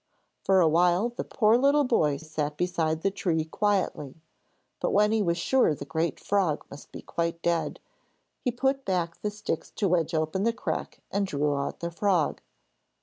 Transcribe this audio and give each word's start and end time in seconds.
For 0.43 0.61
awhile 0.61 1.09
the 1.09 1.23
poor 1.23 1.59
little 1.59 1.83
boy 1.83 2.17
sat 2.17 2.57
beside 2.57 3.03
the 3.03 3.11
tree 3.11 3.45
quietly, 3.45 4.19
but 4.79 4.89
when 4.89 5.11
he 5.11 5.21
was 5.21 5.37
sure 5.37 5.75
the 5.75 5.85
great 5.85 6.19
frog 6.19 6.65
must 6.71 6.91
be 6.91 7.03
quite 7.03 7.39
dead, 7.43 7.79
he 8.43 8.49
put 8.51 8.83
back 8.83 9.21
the 9.21 9.29
sticks 9.29 9.69
to 9.75 9.87
wedge 9.87 10.15
open 10.15 10.41
the 10.41 10.53
crack 10.53 11.03
and 11.11 11.27
drew 11.27 11.55
out 11.55 11.81
the 11.81 11.91
frog. 11.91 12.41